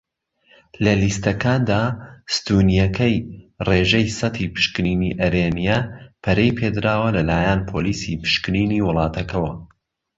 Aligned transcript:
لە 0.83 0.93
لیستەکاندا، 1.01 1.81
ستوونیەکەی 2.35 3.15
"ڕێژەی 3.67 4.07
سەتی 4.19 4.51
پشکنینی 4.55 5.15
ئەرێنیە" 5.21 5.77
پەرەی 6.23 6.55
پێدراوە 6.57 7.09
لەلایەن 7.17 7.59
پۆلیسی 7.69 8.19
پشکنینی 8.23 8.83
وڵاتەکەوە. 8.87 9.51